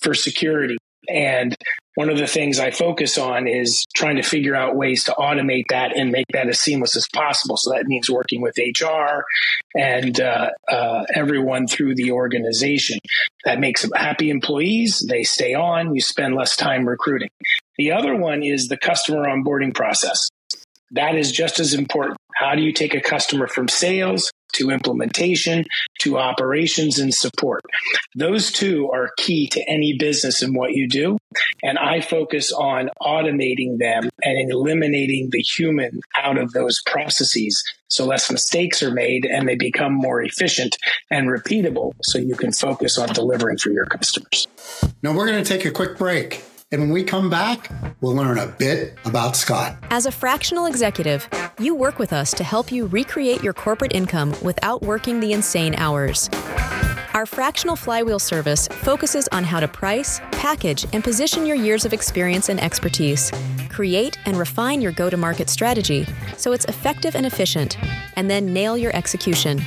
for 0.02 0.14
security. 0.14 0.78
And 1.08 1.56
one 1.96 2.10
of 2.10 2.18
the 2.18 2.28
things 2.28 2.60
I 2.60 2.72
focus 2.72 3.18
on 3.18 3.48
is 3.48 3.86
trying 3.94 4.18
to 4.18 4.22
figure 4.22 4.56
out 4.56 4.76
ways 4.76 5.04
to 5.06 5.12
automate 5.12 5.66
that 5.70 5.98
and 5.98 6.12
make 6.12 6.28
that 6.32 6.48
as 6.48 6.60
seamless 6.60 6.96
as 6.96 7.08
possible. 7.14 7.58
So 7.58 7.72
that 7.72 7.88
means 7.88 8.10
working 8.10 8.42
with 8.42 8.58
HR 8.58 9.24
and 9.76 10.20
uh, 10.22 10.52
uh, 10.72 11.04
everyone 11.14 11.68
through 11.68 11.96
the 11.96 12.12
organization. 12.12 13.00
That 13.44 13.60
makes 13.60 13.86
happy 13.96 14.30
employees. 14.30 15.06
They 15.10 15.24
stay 15.24 15.56
on. 15.56 15.94
You 15.94 16.02
spend 16.02 16.36
less 16.36 16.56
time 16.56 16.88
recruiting. 16.88 17.30
The 17.78 17.92
other 17.92 18.16
one 18.16 18.44
is 18.44 18.68
the 18.68 18.78
customer 18.78 19.26
onboarding 19.26 19.74
process. 19.74 20.30
That 20.92 21.16
is 21.16 21.32
just 21.32 21.60
as 21.60 21.74
important. 21.74 22.18
How 22.40 22.56
do 22.56 22.62
you 22.62 22.72
take 22.72 22.96
a 22.96 23.02
customer 23.02 23.48
from 23.48 23.68
sales 23.68 24.32
to 24.54 24.70
implementation 24.70 25.66
to 26.00 26.18
operations 26.18 26.98
and 26.98 27.14
support? 27.14 27.62
Those 28.16 28.50
two 28.50 28.90
are 28.94 29.10
key 29.18 29.50
to 29.50 29.62
any 29.68 29.98
business 30.00 30.42
and 30.42 30.56
what 30.56 30.72
you 30.72 30.88
do. 30.88 31.18
And 31.64 31.78
I 31.78 32.00
focus 32.00 32.54
on 32.54 32.92
automating 33.02 33.78
them 33.78 34.10
and 34.24 34.52
eliminating 34.52 35.28
the 35.32 35.42
human 35.42 36.00
out 36.18 36.38
of 36.38 36.54
those 36.54 36.82
processes 36.86 37.62
so 37.90 38.06
less 38.06 38.32
mistakes 38.32 38.82
are 38.82 38.92
made 38.92 39.26
and 39.26 39.46
they 39.46 39.56
become 39.56 39.94
more 39.94 40.22
efficient 40.22 40.78
and 41.12 41.28
repeatable 41.28 41.92
so 42.04 42.20
you 42.20 42.36
can 42.36 42.54
focus 42.54 42.98
on 42.98 43.10
delivering 43.10 43.58
for 43.58 43.72
your 43.72 43.86
customers. 43.86 44.48
Now 45.04 45.14
we're 45.14 45.28
going 45.28 45.44
to 45.44 45.58
take 45.58 45.66
a 45.66 45.72
quick 45.72 45.98
break. 45.98 46.42
And 46.72 46.82
when 46.82 46.92
we 46.92 47.04
come 47.04 47.32
back, 47.32 47.72
we'll 48.00 48.14
learn 48.14 48.38
a 48.38 48.46
bit 48.46 48.96
about 49.06 49.36
Scot. 49.36 49.76
As 49.90 50.06
a 50.06 50.12
fractional 50.12 50.68
executive, 50.68 51.28
you 51.60 51.74
work 51.74 51.98
with 51.98 52.14
us 52.14 52.32
to 52.36 52.44
help 52.44 52.72
you 52.72 52.86
recreate 52.86 53.42
your 53.42 53.54
corporate 53.54 53.94
income 53.96 54.36
without 54.44 54.84
working 54.84 55.20
the 55.20 55.34
insane 55.34 55.74
hours. 55.76 56.30
Our 57.16 57.26
fractional 57.26 57.76
flywheel 57.76 58.20
service 58.20 58.68
focuses 58.68 59.28
on 59.30 59.44
how 59.44 59.60
to 59.60 59.68
price, 59.68 60.20
package, 60.32 60.86
and 60.94 61.04
position 61.04 61.48
your 61.48 61.56
years 61.56 61.86
of 61.86 61.94
experience 61.94 62.50
and 62.50 62.60
expertise, 62.60 63.32
create 63.70 64.20
and 64.28 64.38
refine 64.38 64.80
your 64.80 64.92
go 64.92 65.10
to 65.10 65.18
market 65.18 65.50
strategy 65.50 66.06
so 66.38 66.52
it's 66.52 66.66
effective 66.66 67.16
and 67.16 67.26
efficient, 67.26 67.80
and 68.16 68.30
then 68.30 68.54
nail 68.54 68.78
your 68.78 68.96
execution. 68.96 69.60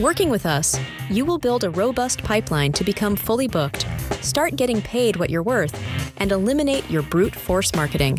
Working 0.00 0.30
with 0.30 0.46
us, 0.46 0.80
you 1.10 1.26
will 1.26 1.36
build 1.36 1.62
a 1.62 1.68
robust 1.68 2.22
pipeline 2.24 2.72
to 2.72 2.82
become 2.84 3.16
fully 3.16 3.46
booked, 3.46 3.84
start 4.22 4.56
getting 4.56 4.80
paid 4.80 5.16
what 5.16 5.28
you're 5.28 5.42
worth, 5.42 5.78
and 6.16 6.32
eliminate 6.32 6.90
your 6.90 7.02
brute 7.02 7.36
force 7.36 7.74
marketing. 7.74 8.16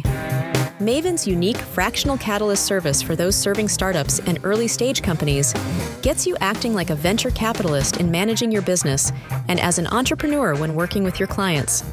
Maven's 0.82 1.28
unique 1.28 1.58
fractional 1.58 2.18
catalyst 2.18 2.66
service 2.66 3.02
for 3.02 3.16
those 3.16 3.36
serving 3.36 3.70
startups 3.70 4.20
and 4.20 4.40
early 4.44 4.68
stage 4.68 5.04
companies 5.04 5.54
gets 6.02 6.26
you 6.26 6.36
acting 6.42 6.74
like 6.74 6.90
a 6.90 6.96
venture 6.96 7.30
capitalist 7.30 7.98
in 7.98 8.10
managing 8.10 8.52
your 8.52 8.64
business 8.64 9.12
and 9.48 9.60
as 9.60 9.78
an 9.78 9.86
entrepreneur 9.88 10.56
when 10.56 10.74
working 10.74 11.04
with 11.04 11.20
your 11.20 11.28
clients. 11.28 11.84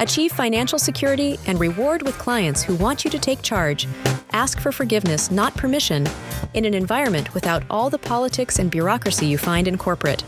Achieve 0.00 0.32
financial 0.32 0.78
security 0.78 1.38
and 1.46 1.60
reward 1.60 2.02
with 2.02 2.16
clients 2.18 2.62
who 2.62 2.74
want 2.76 3.04
you 3.04 3.10
to 3.10 3.18
take 3.18 3.42
charge. 3.42 3.86
Ask 4.32 4.60
for 4.60 4.72
forgiveness, 4.72 5.30
not 5.30 5.54
permission, 5.54 6.08
in 6.54 6.64
an 6.64 6.74
environment 6.74 7.34
without 7.34 7.62
all 7.68 7.90
the 7.90 7.98
politics 7.98 8.58
and 8.58 8.70
bureaucracy 8.70 9.26
you 9.26 9.36
find 9.36 9.68
in 9.68 9.76
corporate. 9.76 10.24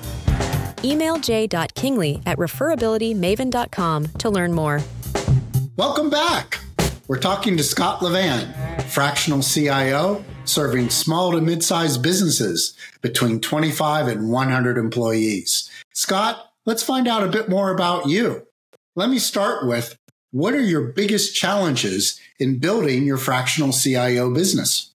Email 0.85 1.19
j.kingley 1.19 2.21
at 2.27 2.37
referabilitymaven.com 2.37 4.09
to 4.19 4.31
learn 4.31 4.53
more. 4.53 4.83
Welcome 5.77 6.11
back. 6.11 6.63
We're 7.07 7.19
talking 7.19 7.59
to 7.59 7.63
Scot 7.63 8.01
LeVan, 8.01 8.83
fractional 8.85 9.43
CIO, 9.43 10.25
serving 10.47 10.89
small 10.89 11.33
to 11.33 11.41
mid 11.43 11.63
sized 11.63 12.03
businesses 12.03 12.75
between 13.03 13.41
25 13.41 14.09
and 14.09 14.31
100 14.31 14.79
employees. 14.79 15.71
Scot, 15.93 16.51
let's 16.65 16.83
find 16.83 17.07
out 17.07 17.23
a 17.23 17.29
bit 17.29 17.51
more 17.51 17.71
about 17.71 18.09
you. 18.09 18.47
Let 18.97 19.11
me 19.11 19.19
start 19.19 19.67
with 19.67 19.99
what 20.31 20.55
are 20.55 20.63
your 20.63 20.81
biggest 20.81 21.37
challenges 21.37 22.19
in 22.39 22.59
building 22.59 23.05
your 23.05 23.19
fractional 23.19 23.73
CIO 23.73 24.33
business? 24.33 24.91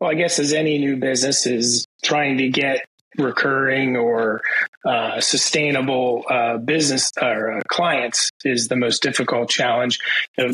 Well, 0.00 0.10
I 0.10 0.14
guess 0.14 0.38
as 0.38 0.54
any 0.54 0.78
new 0.78 0.96
business 0.96 1.46
is 1.46 1.86
trying 2.02 2.38
to 2.38 2.48
get 2.48 2.86
recurring 3.18 3.98
or 3.98 4.40
uh, 4.84 5.20
sustainable 5.20 6.24
uh, 6.30 6.56
business 6.56 7.10
or 7.20 7.52
uh, 7.52 7.60
clients 7.68 8.30
is 8.44 8.68
the 8.68 8.76
most 8.76 9.02
difficult 9.02 9.50
challenge. 9.50 9.98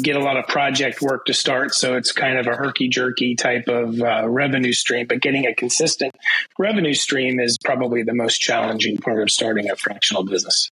Get 0.03 0.17
a 0.17 0.21
lot 0.21 0.37
of 0.37 0.47
project 0.49 1.01
work 1.01 1.27
to 1.27 1.35
start, 1.35 1.75
so 1.75 1.95
it's 1.95 2.13
kind 2.13 2.39
of 2.39 2.47
a 2.47 2.57
herky 2.57 2.89
jerky 2.89 3.37
type 3.37 3.69
of 3.69 4.01
uh, 4.01 4.29
revenue 4.29 4.73
stream. 4.73 5.07
But 5.07 5.21
getting 5.21 5.47
a 5.47 5.55
consistent 5.55 6.15
revenue 6.59 6.95
stream 6.95 7.39
is 7.39 7.57
probably 7.65 8.03
the 8.03 8.15
most 8.15 8.39
challenging 8.39 8.99
part 8.99 9.23
of 9.23 9.31
starting 9.31 9.71
a 9.71 9.77
fractional 9.77 10.25
business. 10.25 10.71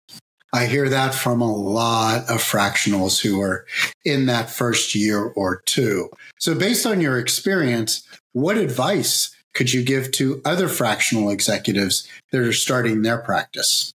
I 0.52 0.66
hear 0.66 0.88
that 0.88 1.14
from 1.14 1.40
a 1.40 1.52
lot 1.52 2.23
of 2.23 2.38
fractionals 2.38 3.21
who 3.21 3.40
are 3.40 3.66
in 4.04 4.26
that 4.26 4.50
first 4.50 4.95
year 4.95 5.23
or 5.23 5.62
two. 5.66 6.11
So, 6.38 6.57
based 6.57 6.87
on 6.87 7.00
your 7.00 7.19
experience, 7.19 8.07
what 8.33 8.57
advice 8.57 9.35
could 9.54 9.73
you 9.73 9.83
give 9.83 10.12
to 10.12 10.40
other 10.45 10.69
fractional 10.69 11.30
executives 11.30 12.07
that 12.30 12.40
are 12.40 12.52
starting 12.52 13.02
their 13.02 13.19
practice? 13.19 13.92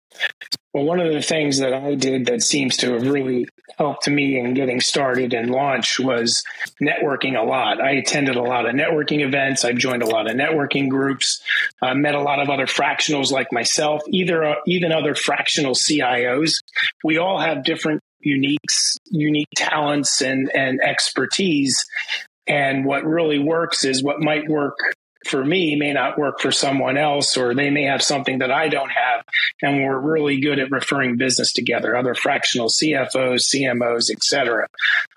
Well, 0.73 0.85
one 0.85 1.01
of 1.01 1.13
the 1.13 1.21
things 1.21 1.59
that 1.59 1.75
I 1.75 1.95
did 1.95 2.27
that 2.27 2.43
seems 2.43 2.79
to 2.79 2.95
have 2.95 3.07
really 3.07 3.47
helped 3.77 4.09
me 4.09 4.39
in 4.39 4.55
getting 4.55 4.81
started 4.81 5.35
and 5.35 5.51
launch 5.51 6.01
was 6.01 6.43
networking 6.83 7.39
a 7.39 7.45
lot. 7.45 7.81
I 7.81 7.93
attended 7.93 8.37
a 8.37 8.43
lot 8.43 8.67
of 8.67 8.75
networking 8.75 9.21
events. 9.21 9.65
I've 9.65 9.77
joined 9.77 10.03
a 10.03 10.07
lot 10.07 10.31
of 10.31 10.37
networking 10.37 10.89
groups. 10.89 11.43
I 11.83 11.93
met 11.93 12.15
a 12.15 12.23
lot 12.23 12.41
of 12.41 12.49
other 12.49 12.67
fractionals 12.67 13.31
like 13.31 13.53
myself, 13.53 14.03
either 14.09 14.45
uh, 14.45 14.55
even 14.67 14.93
other 14.93 15.15
fractional 15.15 15.75
CIOs. 15.75 16.55
We 17.05 17.19
all 17.19 17.39
have 17.39 17.65
different 17.65 18.01
unique 18.21 18.61
unique 19.11 19.49
talents 19.57 20.23
and 20.23 20.51
and 20.55 20.81
expertise. 20.83 21.85
And 22.47 22.85
what 22.87 23.05
really 23.05 23.39
works 23.39 23.85
is 23.85 24.03
what 24.03 24.21
might 24.21 24.49
work 24.49 24.77
for 25.27 25.45
me 25.45 25.77
may 25.77 25.93
not 25.93 26.19
work 26.19 26.41
for 26.41 26.53
someone 26.53 26.97
else 26.97 27.37
or 27.37 27.55
they 27.55 27.71
may 27.71 27.85
have 27.85 28.03
something 28.03 28.39
that 28.39 28.51
I 28.51 28.69
don't 28.69 28.91
have. 28.91 29.25
And 29.63 29.85
we're 29.85 29.99
really 29.99 30.41
good 30.41 30.59
at 30.59 30.71
referring 30.71 31.17
business 31.17 31.53
together, 31.53 31.97
other 31.97 32.15
fractional 32.15 32.69
CFOs, 32.69 33.55
CMOs, 33.55 34.11
et 34.11 34.23
cetera. 34.23 34.67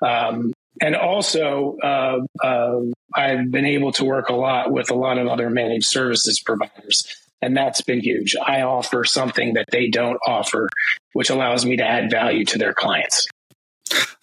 Um, 0.01 0.53
and 0.81 0.95
also, 0.95 1.77
uh, 1.81 2.19
uh, 2.43 2.79
I've 3.13 3.49
been 3.49 3.65
able 3.65 3.93
to 3.93 4.03
work 4.03 4.29
a 4.29 4.35
lot 4.35 4.71
with 4.71 4.91
a 4.91 4.95
lot 4.95 5.17
of 5.17 5.27
other 5.27 5.49
managed 5.49 5.87
services 5.87 6.41
providers. 6.41 7.05
And 7.41 7.55
that's 7.55 7.81
been 7.81 8.01
huge. 8.01 8.35
I 8.43 8.61
offer 8.61 9.03
something 9.03 9.53
that 9.53 9.67
they 9.71 9.87
don't 9.89 10.17
offer, 10.25 10.67
which 11.13 11.29
allows 11.29 11.65
me 11.65 11.77
to 11.77 11.83
add 11.83 12.09
value 12.09 12.43
to 12.45 12.57
their 12.57 12.73
clients. 12.73 13.27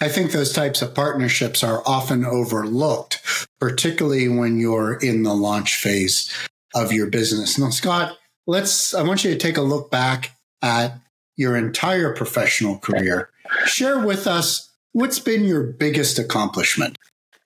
I 0.01 0.09
think 0.09 0.33
those 0.33 0.53
types 0.53 0.83
of 0.83 0.95
partnerships 0.95 1.63
are 1.63 1.83
often 1.87 2.25
overlooked, 2.25 3.47
particularly 3.61 4.29
when 4.29 4.59
you're 4.59 4.95
in 4.95 5.23
the 5.23 5.35
launch 5.35 5.77
phase 5.77 6.29
of 6.75 6.93
your 6.93 7.07
business. 7.07 7.57
Now, 7.57 7.71
Scot, 7.71 8.17
let's, 8.47 8.95
I 8.95 9.03
want 9.03 9.23
you 9.23 9.31
to 9.31 9.39
take 9.39 9.57
a 9.57 9.63
look 9.63 9.93
back 9.93 10.37
at 10.61 10.99
your 11.37 11.57
entire 11.57 12.15
professional 12.15 12.79
career. 12.79 13.31
Share 13.67 14.05
with 14.05 14.27
us 14.27 14.73
what's 14.93 15.21
been 15.21 15.45
your 15.45 15.63
biggest 15.63 16.19
accomplishment. 16.19 16.99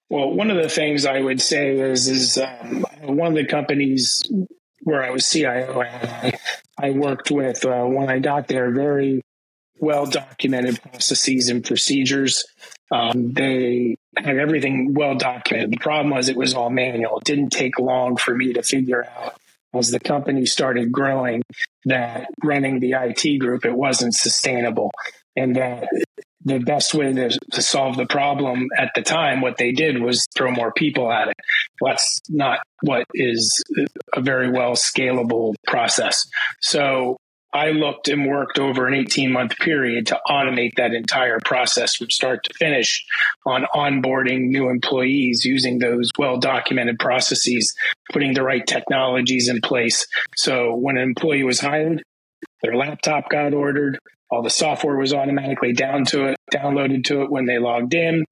Well, 0.08 0.30
one 0.30 0.50
of 0.50 0.56
the 0.56 0.68
things 0.68 1.04
I 1.04 1.20
would 1.20 1.42
say 1.42 1.78
is, 1.78 2.08
is 2.08 2.38
um, 2.38 2.86
one 3.02 3.28
of 3.28 3.34
the 3.34 3.44
companies 3.44 4.22
where 4.82 5.02
I 5.02 5.10
was 5.10 5.28
CIO, 5.28 5.82
I, 5.82 6.38
I 6.78 6.90
worked 6.90 7.30
with 7.30 7.64
uh, 7.64 7.84
when 7.84 8.08
I 8.08 8.20
got 8.20 8.48
there 8.48 8.70
very 8.70 9.22
well 9.78 10.06
documented 10.06 10.80
processes 10.82 11.48
and 11.48 11.64
procedures. 11.64 12.44
Um, 12.90 13.32
they 13.32 13.96
had 14.16 14.36
everything 14.36 14.94
well 14.94 15.16
documented. 15.16 15.72
The 15.72 15.78
problem 15.78 16.14
was 16.14 16.28
it 16.28 16.36
was 16.36 16.54
all 16.54 16.70
manual. 16.70 17.18
It 17.18 17.24
didn't 17.24 17.50
take 17.50 17.78
long 17.78 18.16
for 18.16 18.34
me 18.34 18.52
to 18.52 18.62
figure 18.62 19.04
out 19.04 19.36
as 19.74 19.90
the 19.90 20.00
company 20.00 20.46
started 20.46 20.92
growing 20.92 21.42
that 21.84 22.28
running 22.42 22.80
the 22.80 22.92
IT 22.92 23.38
group, 23.38 23.64
it 23.64 23.74
wasn't 23.74 24.14
sustainable. 24.14 24.90
And 25.34 25.56
that 25.56 25.88
the 26.44 26.58
best 26.58 26.94
way 26.94 27.12
to, 27.12 27.38
to 27.52 27.62
solve 27.62 27.96
the 27.96 28.06
problem 28.06 28.68
at 28.76 28.92
the 28.94 29.02
time, 29.02 29.40
what 29.40 29.58
they 29.58 29.72
did 29.72 30.00
was 30.00 30.26
throw 30.34 30.50
more 30.50 30.72
people 30.72 31.12
at 31.12 31.28
it. 31.28 31.34
That's 31.84 32.20
not 32.28 32.60
what 32.82 33.04
is 33.14 33.62
a 34.14 34.20
very 34.20 34.50
well 34.50 34.72
scalable 34.72 35.54
process. 35.66 36.26
So 36.60 37.18
I 37.56 37.70
looked 37.70 38.08
and 38.08 38.26
worked 38.26 38.58
over 38.58 38.86
an 38.86 38.92
18 38.92 39.32
month 39.32 39.56
period 39.56 40.08
to 40.08 40.20
automate 40.28 40.74
that 40.76 40.92
entire 40.92 41.38
process 41.42 41.94
from 41.94 42.10
start 42.10 42.44
to 42.44 42.54
finish 42.54 43.06
on 43.46 43.64
onboarding 43.74 44.48
new 44.48 44.68
employees 44.68 45.42
using 45.46 45.78
those 45.78 46.10
well 46.18 46.38
documented 46.38 46.98
processes, 46.98 47.74
putting 48.12 48.34
the 48.34 48.42
right 48.42 48.66
technologies 48.66 49.48
in 49.48 49.62
place. 49.62 50.06
So 50.36 50.74
when 50.74 50.98
an 50.98 51.02
employee 51.02 51.44
was 51.44 51.58
hired, 51.58 52.02
their 52.60 52.76
laptop 52.76 53.30
got 53.30 53.54
ordered, 53.54 53.98
all 54.30 54.42
the 54.42 54.50
software 54.50 54.96
was 54.96 55.14
automatically 55.14 55.72
down 55.72 56.04
to 56.06 56.26
it, 56.26 56.36
downloaded 56.52 57.04
to 57.04 57.22
it 57.22 57.30
when 57.30 57.46
they 57.46 57.58
logged 57.58 57.94
in. 57.94 58.26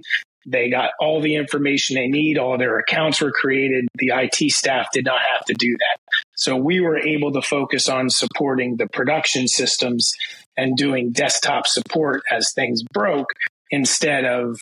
They 0.46 0.68
got 0.68 0.90
all 1.00 1.22
the 1.22 1.36
information 1.36 1.96
they 1.96 2.08
need. 2.08 2.36
All 2.36 2.58
their 2.58 2.78
accounts 2.78 3.22
were 3.22 3.32
created. 3.32 3.88
The 3.94 4.12
IT 4.14 4.52
staff 4.52 4.88
did 4.92 5.06
not 5.06 5.20
have 5.34 5.46
to 5.46 5.54
do 5.54 5.74
that. 5.78 6.03
So 6.36 6.56
we 6.56 6.80
were 6.80 6.98
able 6.98 7.32
to 7.32 7.42
focus 7.42 7.88
on 7.88 8.10
supporting 8.10 8.76
the 8.76 8.88
production 8.88 9.48
systems 9.48 10.12
and 10.56 10.76
doing 10.76 11.10
desktop 11.10 11.66
support 11.66 12.22
as 12.30 12.52
things 12.52 12.82
broke 12.82 13.28
instead 13.70 14.24
of 14.24 14.58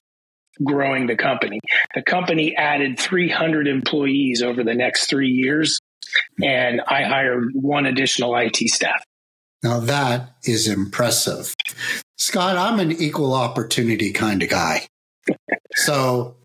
growing 0.62 1.06
the 1.06 1.16
company. 1.16 1.60
The 1.94 2.02
company 2.02 2.54
added 2.56 2.98
300 2.98 3.66
employees 3.68 4.42
over 4.42 4.62
the 4.62 4.74
next 4.74 5.06
three 5.06 5.30
years, 5.30 5.78
and 6.42 6.80
I 6.86 7.04
hired 7.04 7.50
one 7.54 7.86
additional 7.86 8.36
IT 8.36 8.56
staff. 8.68 9.02
Now 9.62 9.80
that 9.80 10.34
is 10.44 10.68
impressive. 10.68 11.54
Scot, 12.18 12.56
I'm 12.56 12.80
an 12.80 12.92
equal 12.92 13.34
opportunity 13.34 14.12
kind 14.12 14.42
of 14.42 14.50
guy. 14.50 14.86
So 15.74 16.36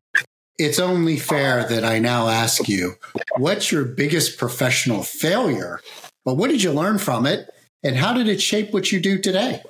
it's 0.58 0.80
only 0.80 1.18
fair 1.18 1.64
that 1.68 1.84
I 1.84 2.00
now 2.00 2.28
ask 2.28 2.68
you 2.68 2.96
what's 3.38 3.72
your 3.72 3.86
biggest 3.86 4.38
professional 4.38 5.04
failure? 5.04 5.80
But 6.26 6.36
what 6.36 6.50
did 6.50 6.64
you 6.64 6.72
learn 6.72 6.98
from 6.98 7.26
it? 7.26 7.50
And 7.84 7.96
how 7.96 8.14
did 8.14 8.28
it 8.28 8.42
shape 8.42 8.74
what 8.74 8.92
you 8.92 9.00
do 9.00 9.20
today? 9.20 9.62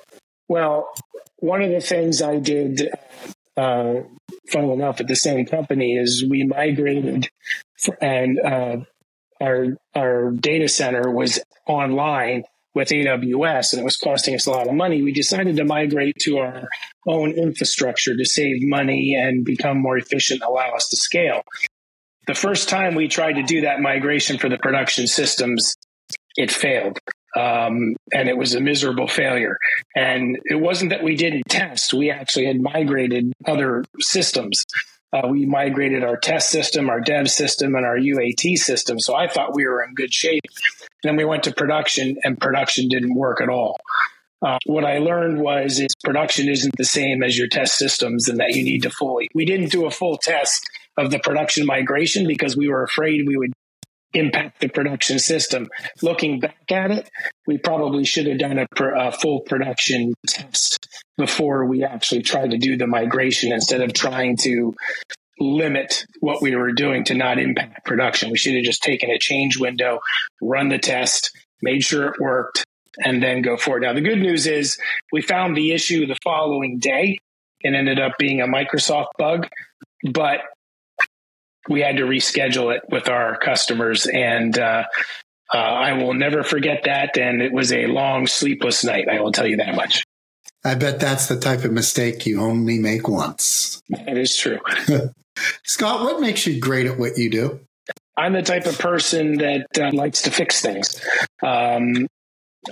Well, 0.48 0.88
one 1.36 1.62
of 1.62 1.70
the 1.70 1.80
things 1.80 2.22
I 2.22 2.38
did, 2.38 2.90
uh, 3.56 3.94
funny 4.50 4.72
enough, 4.72 5.00
at 5.00 5.08
the 5.08 5.16
same 5.16 5.46
company 5.46 5.96
is 5.96 6.24
we 6.28 6.44
migrated 6.44 7.28
and 8.00 8.38
uh, 8.40 8.76
our 9.40 9.76
our 9.94 10.30
data 10.32 10.68
center 10.68 11.10
was 11.10 11.40
online 11.66 12.44
with 12.74 12.88
AWS 12.88 13.72
and 13.72 13.80
it 13.80 13.84
was 13.84 13.96
costing 13.96 14.34
us 14.34 14.46
a 14.46 14.50
lot 14.50 14.68
of 14.68 14.74
money, 14.74 15.02
we 15.02 15.12
decided 15.12 15.56
to 15.56 15.64
migrate 15.64 16.16
to 16.20 16.38
our 16.38 16.68
own 17.06 17.32
infrastructure 17.32 18.16
to 18.16 18.24
save 18.24 18.62
money 18.62 19.14
and 19.14 19.44
become 19.44 19.78
more 19.78 19.96
efficient, 19.96 20.42
allow 20.42 20.70
us 20.70 20.88
to 20.88 20.96
scale. 20.96 21.42
The 22.26 22.34
first 22.34 22.68
time 22.68 22.94
we 22.94 23.08
tried 23.08 23.34
to 23.34 23.42
do 23.42 23.62
that 23.62 23.80
migration 23.80 24.38
for 24.38 24.48
the 24.48 24.58
production 24.58 25.06
systems, 25.06 25.74
it 26.36 26.50
failed. 26.50 26.98
Um, 27.36 27.94
and 28.12 28.28
it 28.28 28.36
was 28.36 28.54
a 28.54 28.60
miserable 28.60 29.06
failure. 29.06 29.56
And 29.94 30.38
it 30.44 30.60
wasn't 30.60 30.90
that 30.90 31.02
we 31.02 31.16
didn't 31.16 31.44
test, 31.48 31.94
we 31.94 32.10
actually 32.10 32.46
had 32.46 32.60
migrated 32.60 33.32
other 33.46 33.84
systems. 33.98 34.64
Uh, 35.12 35.28
we 35.28 35.46
migrated 35.46 36.04
our 36.04 36.16
test 36.16 36.50
system, 36.50 36.90
our 36.90 37.00
dev 37.00 37.30
system, 37.30 37.74
and 37.74 37.86
our 37.86 37.96
UAT 37.96 38.56
system. 38.56 38.98
So 38.98 39.14
I 39.14 39.28
thought 39.28 39.54
we 39.54 39.66
were 39.66 39.82
in 39.82 39.94
good 39.94 40.12
shape. 40.12 40.42
And 41.02 41.10
then 41.10 41.16
we 41.16 41.24
went 41.24 41.44
to 41.44 41.52
production, 41.52 42.16
and 42.24 42.38
production 42.38 42.88
didn't 42.88 43.14
work 43.14 43.40
at 43.40 43.48
all. 43.48 43.78
Uh, 44.40 44.58
what 44.66 44.84
I 44.84 44.98
learned 44.98 45.40
was 45.40 45.80
is 45.80 45.88
production 46.04 46.48
isn't 46.48 46.76
the 46.76 46.84
same 46.84 47.22
as 47.22 47.36
your 47.36 47.48
test 47.48 47.76
systems, 47.76 48.28
and 48.28 48.38
that 48.38 48.54
you 48.54 48.62
need 48.62 48.82
to 48.82 48.90
fully. 48.90 49.28
We 49.34 49.44
didn't 49.44 49.72
do 49.72 49.86
a 49.86 49.90
full 49.90 50.18
test 50.18 50.68
of 50.96 51.10
the 51.10 51.18
production 51.18 51.66
migration 51.66 52.26
because 52.26 52.56
we 52.56 52.68
were 52.68 52.82
afraid 52.82 53.26
we 53.26 53.36
would 53.36 53.52
impact 54.14 54.60
the 54.60 54.68
production 54.68 55.18
system. 55.18 55.68
Looking 56.02 56.40
back 56.40 56.70
at 56.70 56.90
it, 56.90 57.08
we 57.46 57.58
probably 57.58 58.04
should 58.04 58.26
have 58.26 58.38
done 58.38 58.58
a, 58.58 58.66
a, 58.96 59.12
full 59.12 59.40
production 59.40 60.14
test 60.26 60.88
before 61.16 61.66
we 61.66 61.84
actually 61.84 62.22
tried 62.22 62.52
to 62.52 62.58
do 62.58 62.76
the 62.76 62.86
migration 62.86 63.52
instead 63.52 63.82
of 63.82 63.92
trying 63.92 64.36
to 64.38 64.74
limit 65.40 66.04
what 66.20 66.42
we 66.42 66.56
were 66.56 66.72
doing 66.72 67.04
to 67.04 67.14
not 67.14 67.38
impact 67.38 67.84
production. 67.84 68.30
We 68.30 68.38
should 68.38 68.54
have 68.54 68.64
just 68.64 68.82
taken 68.82 69.10
a 69.10 69.18
change 69.18 69.58
window, 69.58 70.00
run 70.40 70.68
the 70.68 70.78
test, 70.78 71.36
made 71.62 71.84
sure 71.84 72.06
it 72.06 72.20
worked, 72.20 72.64
and 73.04 73.22
then 73.22 73.42
go 73.42 73.56
forward. 73.56 73.82
Now, 73.82 73.92
the 73.92 74.00
good 74.00 74.18
news 74.18 74.46
is 74.46 74.78
we 75.12 75.22
found 75.22 75.56
the 75.56 75.72
issue 75.72 76.06
the 76.06 76.18
following 76.24 76.78
day. 76.78 77.18
It 77.60 77.74
ended 77.74 78.00
up 78.00 78.12
being 78.18 78.40
a 78.40 78.46
Microsoft 78.46 79.08
bug, 79.18 79.48
but 80.12 80.40
we 81.68 81.80
had 81.80 81.96
to 81.98 82.04
reschedule 82.04 82.74
it 82.74 82.82
with 82.88 83.08
our 83.08 83.38
customers. 83.38 84.06
And 84.06 84.58
uh, 84.58 84.84
uh, 85.52 85.56
I 85.56 85.92
will 85.94 86.14
never 86.14 86.42
forget 86.42 86.84
that. 86.84 87.16
And 87.18 87.42
it 87.42 87.52
was 87.52 87.72
a 87.72 87.86
long, 87.86 88.26
sleepless 88.26 88.84
night. 88.84 89.08
I 89.08 89.20
will 89.20 89.32
tell 89.32 89.46
you 89.46 89.56
that 89.58 89.74
much. 89.74 90.02
I 90.64 90.74
bet 90.74 91.00
that's 91.00 91.26
the 91.26 91.38
type 91.38 91.64
of 91.64 91.72
mistake 91.72 92.26
you 92.26 92.40
only 92.40 92.78
make 92.78 93.08
once. 93.08 93.80
That 93.88 94.18
is 94.18 94.36
true. 94.36 94.58
Scot, 95.64 96.00
what 96.00 96.20
makes 96.20 96.46
you 96.46 96.60
great 96.60 96.86
at 96.86 96.98
what 96.98 97.16
you 97.16 97.30
do? 97.30 97.60
I'm 98.16 98.32
the 98.32 98.42
type 98.42 98.66
of 98.66 98.78
person 98.78 99.38
that 99.38 99.66
uh, 99.80 99.92
likes 99.92 100.22
to 100.22 100.30
fix 100.32 100.60
things. 100.60 101.00
Um, 101.42 102.08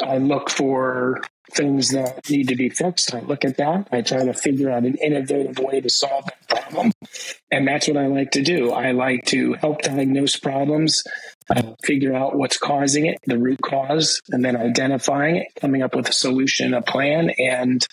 I 0.03 0.19
look 0.19 0.51
for 0.51 1.23
things 1.53 1.91
that 1.91 2.29
need 2.29 2.49
to 2.49 2.57
be 2.57 2.69
fixed. 2.69 3.15
I 3.15 3.21
look 3.21 3.45
at 3.45 3.57
that. 3.57 3.89
I 3.93 4.03
try 4.03 4.25
to 4.25 4.35
figure 4.35 4.71
out 4.71 4.85
an 4.85 4.97
innovative 4.97 5.59
way 5.59 5.81
to 5.81 5.89
solve 5.89 6.25
that 6.27 6.49
problem. 6.49 6.93
And 7.51 7.67
that's 7.67 7.89
what 7.89 7.97
I 7.97 8.07
like 8.07 8.33
to 8.33 8.43
do. 8.43 8.73
I 8.73 8.93
like 8.93 9.25
to 9.27 9.55
help 9.55 9.83
diagnose 9.83 10.37
problems, 10.37 11.03
uh, 11.49 11.75
figure 11.85 12.15
out 12.15 12.37
what's 12.37 12.59
causing 12.59 13.07
it, 13.07 13.19
the 13.27 13.39
root 13.39 13.61
cause, 13.63 14.21
and 14.31 14.45
then 14.45 14.57
identifying 14.57 15.37
it, 15.37 15.49
coming 15.61 15.83
up 15.83 15.95
with 15.95 16.09
a 16.09 16.13
solution, 16.13 16.75
a 16.75 16.83
plan, 16.83 17.31
and 17.39 17.87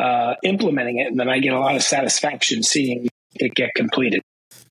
uh, 0.00 0.34
implementing 0.44 0.98
it. 0.98 1.08
And 1.08 1.18
then 1.18 1.28
I 1.28 1.40
get 1.40 1.52
a 1.52 1.60
lot 1.60 1.76
of 1.76 1.82
satisfaction 1.82 2.62
seeing 2.62 3.08
it 3.34 3.54
get 3.54 3.74
completed. 3.74 4.22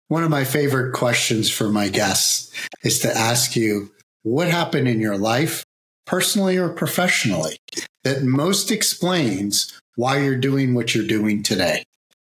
One 0.07 0.23
of 0.23 0.29
my 0.29 0.43
favorite 0.43 0.93
questions 0.93 1.49
for 1.49 1.69
my 1.69 1.87
guests 1.87 2.51
is 2.83 2.99
to 2.99 3.15
ask 3.15 3.55
you 3.55 3.91
what 4.23 4.49
happened 4.49 4.87
in 4.87 4.99
your 4.99 5.17
life 5.17 5.63
personally 6.05 6.57
or 6.57 6.69
professionally, 6.69 7.57
that 8.03 8.23
most 8.23 8.71
explains 8.71 9.79
why 9.95 10.19
you're 10.19 10.35
doing 10.35 10.73
what 10.73 10.95
you're 10.95 11.07
doing 11.07 11.43
today? 11.43 11.83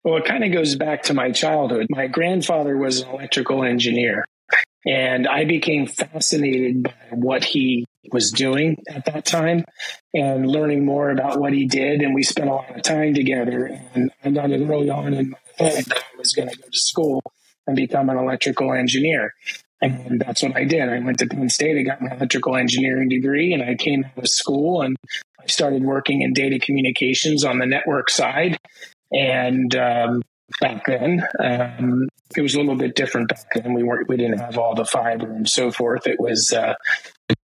Well, 0.04 0.16
it 0.16 0.24
kind 0.24 0.42
of 0.42 0.52
goes 0.52 0.74
back 0.74 1.04
to 1.04 1.14
my 1.14 1.30
childhood. 1.30 1.86
My 1.88 2.08
grandfather 2.08 2.76
was 2.76 3.02
an 3.02 3.10
electrical 3.10 3.62
engineer, 3.62 4.24
and 4.84 5.28
I 5.28 5.44
became 5.44 5.86
fascinated 5.86 6.82
by 6.82 6.92
what 7.12 7.44
he 7.44 7.86
was 8.10 8.32
doing 8.32 8.82
at 8.88 9.04
that 9.04 9.24
time 9.24 9.64
and 10.12 10.46
learning 10.46 10.84
more 10.84 11.10
about 11.10 11.38
what 11.38 11.52
he 11.52 11.66
did. 11.66 12.00
And 12.02 12.14
we 12.14 12.24
spent 12.24 12.50
a 12.50 12.54
lot 12.54 12.76
of 12.76 12.82
time 12.82 13.14
together. 13.14 13.80
And 13.94 14.10
I 14.24 14.30
got 14.30 14.50
early 14.50 14.90
on 14.90 15.14
in 15.14 15.30
my 15.30 15.38
head 15.56 15.84
that 15.84 15.98
I 15.98 16.18
was 16.18 16.32
going 16.32 16.48
to 16.48 16.56
go 16.56 16.64
to 16.68 16.78
school 16.78 17.22
and 17.66 17.76
become 17.76 18.10
an 18.10 18.18
electrical 18.18 18.72
engineer. 18.72 19.34
And 19.82 20.20
that's 20.20 20.42
what 20.42 20.56
I 20.56 20.64
did. 20.64 20.88
I 20.88 21.00
went 21.00 21.18
to 21.18 21.26
Penn 21.26 21.48
State, 21.48 21.76
I 21.76 21.82
got 21.82 22.00
my 22.00 22.14
electrical 22.14 22.56
engineering 22.56 23.08
degree, 23.08 23.52
and 23.52 23.62
I 23.62 23.74
came 23.74 24.04
out 24.04 24.16
of 24.16 24.28
school 24.28 24.80
and 24.80 24.96
I 25.40 25.46
started 25.46 25.82
working 25.82 26.22
in 26.22 26.32
data 26.32 26.60
communications 26.60 27.44
on 27.44 27.58
the 27.58 27.66
network 27.66 28.08
side. 28.08 28.58
And 29.10 29.74
um, 29.74 30.22
back 30.60 30.86
then, 30.86 31.24
um, 31.40 32.08
it 32.36 32.42
was 32.42 32.54
a 32.54 32.60
little 32.60 32.76
bit 32.76 32.94
different 32.94 33.28
back 33.28 33.44
then. 33.54 33.74
We 33.74 33.82
weren't, 33.82 34.08
we 34.08 34.16
didn't 34.16 34.38
have 34.38 34.56
all 34.56 34.76
the 34.76 34.84
fiber 34.84 35.30
and 35.30 35.48
so 35.48 35.72
forth. 35.72 36.06
It 36.06 36.20
was 36.20 36.52
uh, 36.56 36.74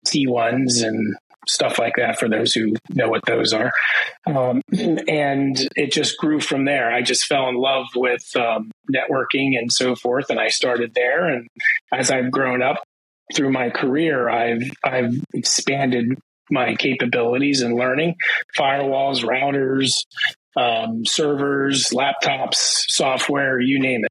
T1s 0.06 0.86
and 0.86 1.16
stuff 1.50 1.78
like 1.78 1.94
that 1.96 2.18
for 2.18 2.28
those 2.28 2.52
who 2.52 2.74
know 2.90 3.08
what 3.08 3.24
those 3.26 3.52
are. 3.52 3.72
Um, 4.26 4.62
and 4.72 5.56
it 5.76 5.92
just 5.92 6.16
grew 6.18 6.40
from 6.40 6.64
there. 6.64 6.92
I 6.92 7.02
just 7.02 7.24
fell 7.24 7.48
in 7.48 7.56
love 7.56 7.86
with 7.96 8.24
um, 8.36 8.70
networking 8.90 9.58
and 9.58 9.72
so 9.72 9.94
forth, 9.94 10.30
and 10.30 10.38
I 10.38 10.48
started 10.48 10.94
there. 10.94 11.26
And 11.26 11.48
as 11.92 12.10
I've 12.10 12.30
grown 12.30 12.62
up 12.62 12.82
through 13.34 13.52
my 13.52 13.70
career, 13.70 14.28
I've 14.28 14.70
I've 14.84 15.14
expanded 15.34 16.18
my 16.50 16.74
capabilities 16.74 17.62
and 17.62 17.74
learning 17.76 18.16
firewalls, 18.58 19.24
routers, 19.24 19.92
um, 20.56 21.04
servers, 21.04 21.90
laptops, 21.90 22.84
software, 22.88 23.60
you 23.60 23.78
name 23.78 24.04
it. 24.04 24.10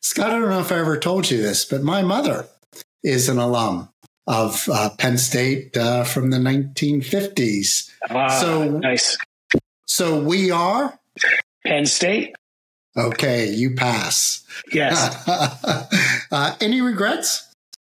Scot, 0.00 0.30
I 0.30 0.38
don't 0.38 0.50
know 0.50 0.60
if 0.60 0.72
I 0.72 0.78
ever 0.78 0.98
told 0.98 1.30
you 1.30 1.42
this, 1.42 1.64
but 1.64 1.82
my 1.82 2.02
mother 2.02 2.46
is 3.02 3.28
an 3.28 3.38
alum 3.38 3.88
of 4.26 4.68
uh, 4.72 4.90
Penn 4.98 5.18
State 5.18 5.76
uh, 5.76 6.04
from 6.04 6.30
the 6.30 6.38
1950s. 6.38 7.90
Ah, 8.10 8.28
so 8.28 8.64
nice. 8.78 9.16
So 9.86 10.20
we 10.20 10.50
are 10.50 10.98
Penn 11.64 11.86
State. 11.86 12.34
Okay, 12.96 13.50
you 13.50 13.74
pass. 13.74 14.44
Yes. 14.72 15.28
uh, 16.30 16.56
any 16.60 16.80
regrets? 16.80 17.48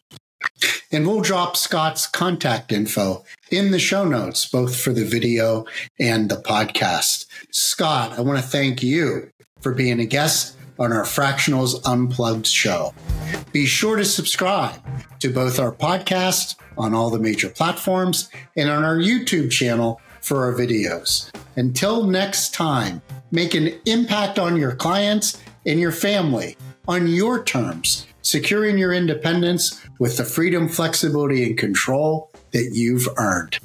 And 0.92 1.08
we'll 1.08 1.22
drop 1.22 1.56
Scot's 1.56 2.06
contact 2.06 2.72
info 2.72 3.24
in 3.50 3.72
the 3.72 3.80
show 3.80 4.06
notes, 4.06 4.46
both 4.46 4.80
for 4.80 4.92
the 4.92 5.06
video 5.06 5.66
and 6.00 6.30
the 6.30 6.36
podcast. 6.36 7.26
Scot, 7.52 8.18
I 8.18 8.22
want 8.22 8.40
to 8.40 8.46
thank 8.46 8.84
you 8.84 9.30
for 9.62 9.74
being 9.74 10.00
a 10.00 10.06
guest 10.06 10.56
on 10.82 10.91
our 10.91 11.04
Fractionals 11.04 11.80
Unplugged 11.86 12.48
show. 12.48 12.91
Be 13.52 13.67
sure 13.67 13.98
to 13.98 14.04
subscribe 14.04 14.82
to 15.20 15.30
both 15.30 15.60
our 15.60 15.72
podcast 15.72 16.56
on 16.76 16.96
all 16.96 17.12
the 17.12 17.20
major 17.20 17.50
platforms 17.50 18.30
and 18.58 18.67
on 18.67 18.84
our 18.84 18.98
YouTube 18.98 19.52
channel 19.52 20.02
for 20.22 20.44
our 20.44 20.54
videos. 20.54 21.30
Until 21.56 22.08
next 22.08 22.56
time, 22.56 23.04
make 23.32 23.54
an 23.54 23.80
impact 23.86 24.39
on 24.39 24.58
your 24.58 24.74
clients 24.76 25.39
and 25.67 25.80
your 25.80 25.91
family 25.91 26.58
on 26.88 27.06
your 27.06 27.44
terms, 27.44 28.08
securing 28.24 28.80
your 28.80 28.91
independence 28.91 29.80
with 30.00 30.17
the 30.17 30.26
freedom, 30.26 30.67
flexibility, 30.67 31.44
and 31.44 31.60
control 31.60 32.32
that 32.54 32.72
you've 32.74 33.08
earned. 33.17 33.60